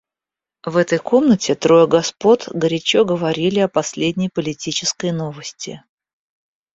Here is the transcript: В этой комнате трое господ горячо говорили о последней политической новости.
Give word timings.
В 0.65 0.77
этой 0.77 0.97
комнате 0.97 1.53
трое 1.53 1.85
господ 1.85 2.47
горячо 2.51 3.05
говорили 3.05 3.59
о 3.59 3.67
последней 3.67 4.29
политической 4.29 5.11
новости. 5.11 5.83